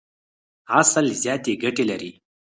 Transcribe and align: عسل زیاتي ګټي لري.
عسل 0.77 1.05
زیاتي 1.23 1.53
ګټي 1.63 1.83
لري. 1.91 2.11